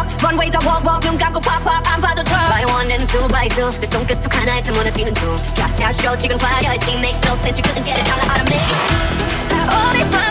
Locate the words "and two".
2.90-3.28